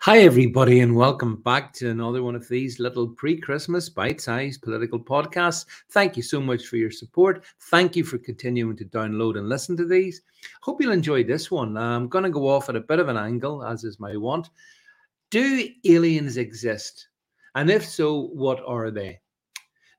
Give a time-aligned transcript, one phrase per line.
[0.00, 4.62] Hi, everybody, and welcome back to another one of these little pre Christmas bite sized
[4.62, 5.66] political podcasts.
[5.90, 7.44] Thank you so much for your support.
[7.70, 10.22] Thank you for continuing to download and listen to these.
[10.60, 11.76] Hope you'll enjoy this one.
[11.76, 14.50] I'm going to go off at a bit of an angle, as is my want.
[15.30, 17.08] Do aliens exist?
[17.56, 19.18] And if so, what are they?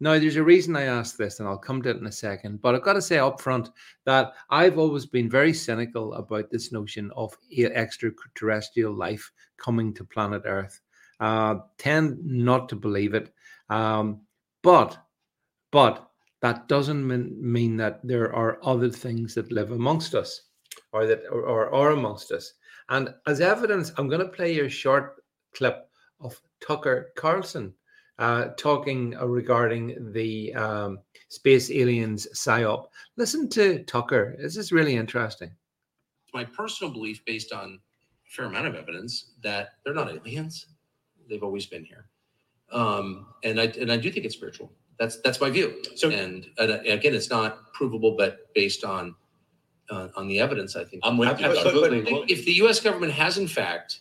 [0.00, 2.60] Now, there's a reason I asked this, and I'll come to it in a second.
[2.60, 3.70] But I've got to say up front
[4.04, 10.42] that I've always been very cynical about this notion of extraterrestrial life coming to planet
[10.44, 10.80] Earth.
[11.20, 13.32] Uh, tend not to believe it,
[13.70, 14.20] um,
[14.62, 14.98] but
[15.70, 16.10] but
[16.42, 20.42] that doesn't mean, mean that there are other things that live amongst us,
[20.92, 22.52] or that or, are amongst us.
[22.88, 25.22] And as evidence, I'm going to play you a short
[25.54, 25.88] clip
[26.20, 27.72] of Tucker Carlson
[28.18, 30.98] uh, talking uh, regarding the um,
[31.28, 32.86] space aliens psyop.
[33.16, 34.36] Listen to Tucker.
[34.38, 35.50] This is really interesting.
[36.24, 37.78] It's my personal belief, based on
[38.26, 40.66] a fair amount of evidence, that they're not aliens.
[41.28, 42.06] They've always been here,
[42.70, 44.70] um, and I and I do think it's spiritual.
[44.98, 45.82] That's that's my view.
[45.96, 49.14] So, and, and again, it's not provable, but based on
[49.90, 51.46] uh, on the evidence, I think I'm with you.
[52.28, 52.78] If the U.S.
[52.80, 54.00] government has in fact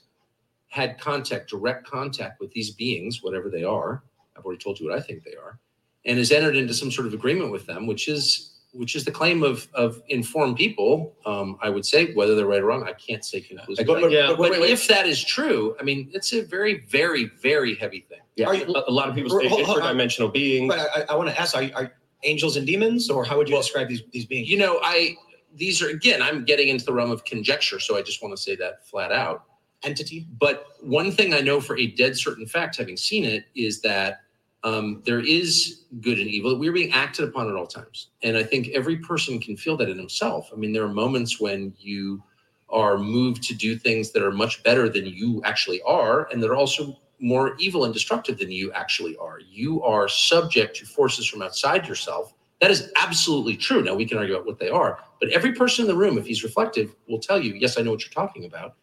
[0.73, 4.01] had contact, direct contact with these beings, whatever they are.
[4.35, 5.59] I've already told you what I think they are,
[6.03, 9.11] and has entered into some sort of agreement with them, which is which is the
[9.11, 11.15] claim of of informed people.
[11.27, 14.01] Um, I would say whether they're right or wrong, I can't say conclusively.
[14.01, 14.71] But, yeah, but, but wait, wait.
[14.71, 18.21] if that is true, I mean, it's a very, very, very heavy thing.
[18.35, 20.73] Yeah, you, a, a, lot of people say interdimensional beings.
[20.73, 21.93] But I, I want to ask: are, are,
[22.23, 24.49] angels and demons, or how would you well, describe these these beings?
[24.49, 25.17] You know, I
[25.53, 28.41] these are again, I'm getting into the realm of conjecture, so I just want to
[28.41, 29.45] say that flat out
[29.83, 30.27] entity.
[30.39, 34.21] But one thing I know for a dead certain fact, having seen it, is that
[34.63, 36.57] um, there is good and evil.
[36.57, 38.07] We're being acted upon at all times.
[38.21, 40.49] And I think every person can feel that in himself.
[40.53, 42.23] I mean, there are moments when you
[42.69, 46.49] are moved to do things that are much better than you actually are, and that
[46.49, 49.39] are also more evil and destructive than you actually are.
[49.39, 52.33] You are subject to forces from outside yourself.
[52.59, 53.83] That is absolutely true.
[53.83, 56.25] Now, we can argue about what they are, but every person in the room, if
[56.25, 58.75] he's reflective, will tell you, yes, I know what you're talking about.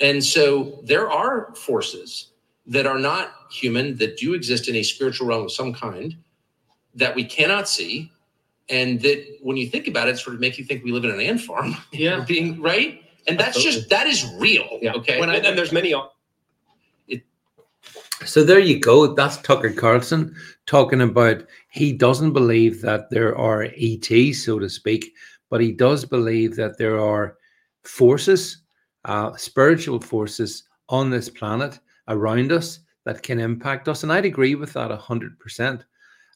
[0.00, 2.30] And so there are forces
[2.66, 6.16] that are not human, that do exist in a spiritual realm of some kind
[6.94, 8.10] that we cannot see.
[8.68, 11.10] And that when you think about it, sort of make you think we live in
[11.10, 11.76] an ant farm.
[11.92, 12.24] Yeah.
[12.26, 13.02] being right.
[13.26, 13.80] And that's Absolutely.
[13.80, 14.78] just that is real.
[14.80, 14.94] Yeah.
[14.94, 15.20] Okay.
[15.20, 15.94] When I, and there's many
[17.08, 17.22] it,
[18.24, 19.14] so there you go.
[19.14, 20.34] That's Tucker Carlson
[20.66, 25.12] talking about he doesn't believe that there are ETs, so to speak,
[25.50, 27.36] but he does believe that there are
[27.82, 28.58] forces
[29.04, 31.78] uh, spiritual forces on this planet
[32.08, 34.02] around us that can impact us.
[34.02, 35.84] And I'd agree with that 100%.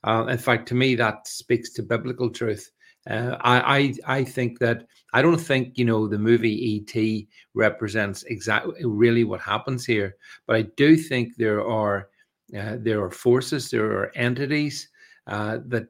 [0.05, 2.71] Uh, in fact, to me, that speaks to biblical truth.
[3.09, 8.23] Uh, I, I I think that I don't think you know the movie ET represents
[8.25, 12.11] exactly really what happens here, but I do think there are
[12.57, 14.89] uh, there are forces, there are entities
[15.27, 15.89] uh, that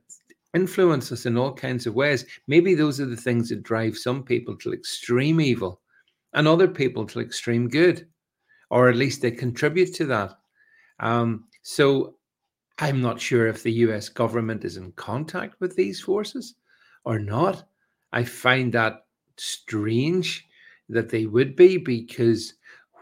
[0.54, 2.24] influence us in all kinds of ways.
[2.46, 5.80] Maybe those are the things that drive some people to extreme evil,
[6.34, 8.06] and other people to extreme good,
[8.70, 10.38] or at least they contribute to that.
[11.00, 12.16] Um, so
[12.78, 16.54] I'm not sure if the US government is in contact with these forces
[17.04, 17.64] or not.
[18.12, 19.06] I find that
[19.36, 20.46] strange
[20.88, 22.54] that they would be because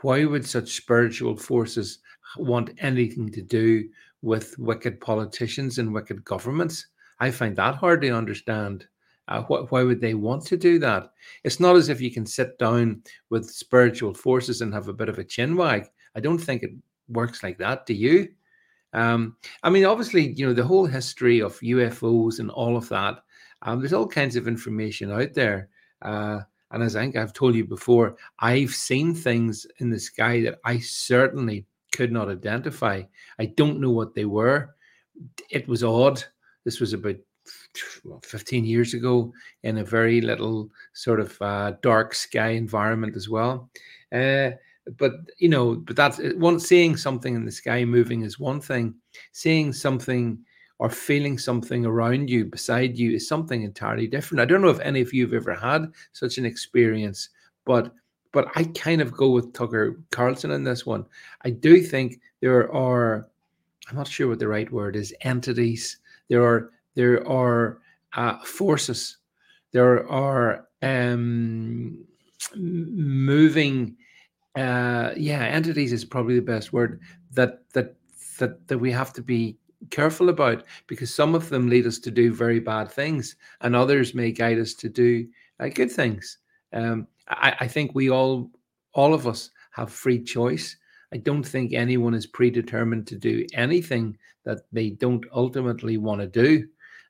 [0.02, 1.98] why would such spiritual forces
[2.36, 3.88] want anything to do
[4.22, 6.86] with wicked politicians and wicked governments?
[7.20, 8.86] I find that hard to understand.
[9.28, 11.10] Uh, wh- why would they want to do that?
[11.44, 15.08] It's not as if you can sit down with spiritual forces and have a bit
[15.08, 15.86] of a chin wag.
[16.14, 16.70] I don't think it
[17.08, 17.86] works like that.
[17.86, 18.28] Do you?
[18.92, 23.18] Um, I mean, obviously, you know, the whole history of UFOs and all of that,
[23.62, 25.68] um, there's all kinds of information out there.
[26.02, 30.40] Uh, and as I think I've told you before, I've seen things in the sky
[30.42, 33.02] that I certainly could not identify.
[33.38, 34.74] I don't know what they were.
[35.50, 36.22] It was odd.
[36.64, 37.16] This was about
[38.22, 39.32] 15 years ago
[39.62, 43.70] in a very little sort of uh, dark sky environment as well.
[44.12, 44.50] Uh,
[44.98, 48.60] but you know, but that's uh, one seeing something in the sky moving is one
[48.60, 48.94] thing.
[49.32, 50.38] Seeing something
[50.78, 54.40] or feeling something around you, beside you, is something entirely different.
[54.40, 57.30] I don't know if any of you have ever had such an experience,
[57.64, 57.92] but
[58.32, 61.06] but I kind of go with Tucker Carlson in this one.
[61.42, 63.28] I do think there are,
[63.88, 65.98] I'm not sure what the right word is, entities.
[66.28, 67.78] There are there are
[68.14, 69.18] uh, forces,
[69.72, 72.04] there are um,
[72.56, 73.96] moving,
[74.56, 77.00] uh, yeah, entities is probably the best word
[77.32, 77.94] that that
[78.38, 79.56] that that we have to be
[79.90, 84.14] careful about because some of them lead us to do very bad things, and others
[84.14, 85.28] may guide us to do
[85.60, 86.38] uh, good things.
[86.72, 88.50] Um, I, I think we all,
[88.92, 90.74] all of us, have free choice.
[91.12, 96.26] I don't think anyone is predetermined to do anything that they don't ultimately want to
[96.26, 96.66] do.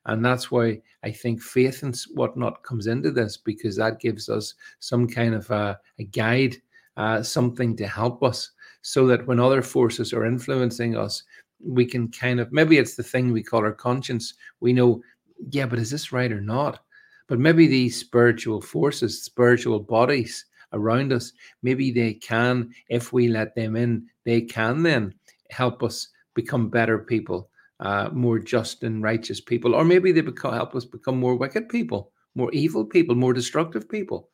[0.07, 4.55] And that's why I think faith and whatnot comes into this because that gives us
[4.79, 6.55] some kind of a, a guide,
[6.95, 8.51] uh, something to help us
[8.81, 11.23] so that when other forces are influencing us,
[11.61, 14.35] we can kind of maybe it's the thing we call our conscience.
[14.61, 15.01] We know,
[15.49, 16.79] yeah, but is this right or not?
[17.27, 21.33] But maybe these spiritual forces, spiritual bodies around us,
[21.63, 25.13] maybe they can, if we let them in, they can then
[25.49, 30.53] help us become better people uh, more just and righteous people, or maybe they become,
[30.53, 34.29] help us become more wicked people, more evil people, more destructive people.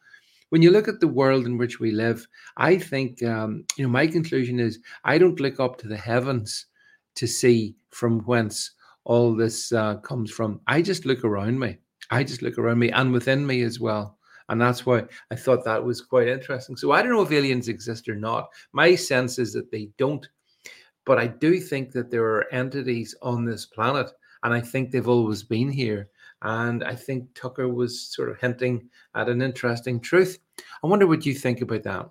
[0.50, 3.90] When you look at the world in which we live, I think um, you know
[3.90, 6.68] my conclusion is I don't look up to the heavens
[7.16, 8.72] to see from whence
[9.06, 10.62] all this uh, comes from.
[10.68, 11.78] I just look around me.
[12.12, 14.18] I just look around me and within me as well.
[14.50, 16.76] And that's why I thought that was quite interesting.
[16.76, 18.50] So I don't know if aliens exist or not.
[18.74, 20.28] My sense is that they don't.
[21.06, 24.10] But I do think that there are entities on this planet,
[24.44, 26.10] and I think they've always been here.
[26.42, 30.40] And I think Tucker was sort of hinting at an interesting truth.
[30.84, 32.10] I wonder what you think about that.